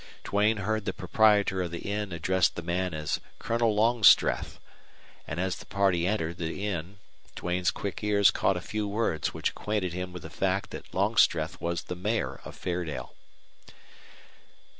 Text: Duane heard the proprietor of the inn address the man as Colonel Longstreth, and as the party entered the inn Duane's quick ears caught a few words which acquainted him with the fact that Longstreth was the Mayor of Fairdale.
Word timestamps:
Duane 0.23 0.57
heard 0.57 0.85
the 0.85 0.93
proprietor 0.93 1.61
of 1.61 1.69
the 1.69 1.87
inn 1.87 2.11
address 2.11 2.49
the 2.49 2.63
man 2.63 2.91
as 2.91 3.19
Colonel 3.37 3.75
Longstreth, 3.75 4.59
and 5.27 5.39
as 5.39 5.57
the 5.57 5.65
party 5.67 6.07
entered 6.07 6.37
the 6.39 6.65
inn 6.65 6.97
Duane's 7.35 7.69
quick 7.69 8.03
ears 8.03 8.31
caught 8.31 8.57
a 8.57 8.61
few 8.61 8.87
words 8.87 9.31
which 9.35 9.51
acquainted 9.51 9.93
him 9.93 10.11
with 10.11 10.23
the 10.23 10.31
fact 10.31 10.71
that 10.71 10.91
Longstreth 10.91 11.61
was 11.61 11.83
the 11.83 11.95
Mayor 11.95 12.41
of 12.43 12.55
Fairdale. 12.55 13.13